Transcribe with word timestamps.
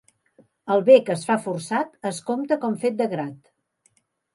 El 0.75 0.81
bé 0.87 0.95
que 1.11 1.13
es 1.17 1.27
fa 1.29 1.37
forçat 1.45 1.95
es 2.13 2.25
compta 2.33 2.61
com 2.67 2.83
fet 2.87 3.03
de 3.05 3.13
grat. 3.17 3.41